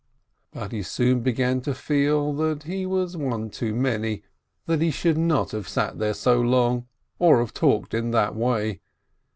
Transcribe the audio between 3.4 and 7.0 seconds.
too many, that he should not have sat there so long,